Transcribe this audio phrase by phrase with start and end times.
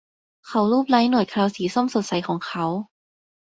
[0.47, 2.65] เขาลูบไล้หนวดเคราสีส้มสดใสของเขา